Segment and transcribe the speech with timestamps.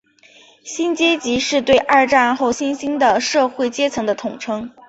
[0.63, 4.71] 新阶级是对二战后新兴的社会阶层的统称。